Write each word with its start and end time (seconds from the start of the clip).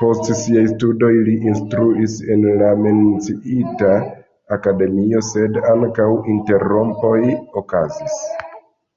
Post 0.00 0.28
siaj 0.40 0.60
studoj 0.72 1.10
li 1.28 1.34
instruis 1.52 2.14
en 2.36 2.46
la 2.62 2.70
menciita 2.84 3.92
akademio, 4.60 5.26
sed 5.34 5.60
ankaŭ 5.76 6.10
interrompoj 6.38 7.16
okazis. 7.66 8.20